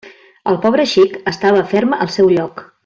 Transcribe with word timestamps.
El 0.51 0.57
pobre 0.63 0.85
xic 0.93 1.15
estava 1.35 1.63
ferm 1.75 1.97
al 1.99 2.13
seu 2.19 2.37
lloc. 2.39 2.69